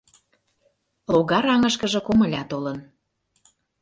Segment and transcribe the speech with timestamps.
[1.13, 2.77] Логар аҥышкыже комыля толын.